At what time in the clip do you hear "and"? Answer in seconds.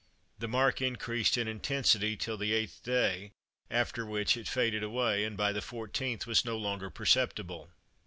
5.23-5.37